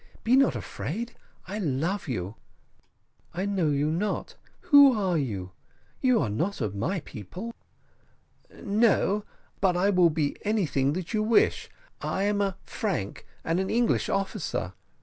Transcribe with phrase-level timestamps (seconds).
[0.23, 1.13] Be not afraid
[1.47, 2.33] I love you."
[3.35, 5.51] "I know you not; who are you?
[5.99, 7.53] you are not of my people."
[8.51, 9.25] "No,
[9.59, 11.69] but I will be anything that you wish.
[12.01, 14.73] I am a Frank, and an English officer."